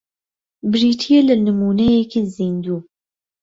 [0.71, 2.79] بریتییە لە نموونەیەکی زیندوو